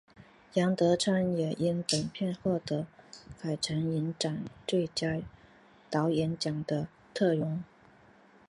[0.55, 2.87] 杨德昌也因本片获得
[3.39, 5.21] 坎城影展最佳
[5.91, 7.63] 导演奖的殊荣。